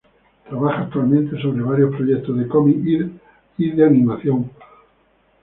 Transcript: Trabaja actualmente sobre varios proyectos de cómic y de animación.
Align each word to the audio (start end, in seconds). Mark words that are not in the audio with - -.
Trabaja 0.49 0.79
actualmente 0.81 1.39
sobre 1.39 1.61
varios 1.61 1.95
proyectos 1.95 2.35
de 2.35 2.47
cómic 2.47 2.79
y 3.55 3.69
de 3.69 3.85
animación. 3.85 4.49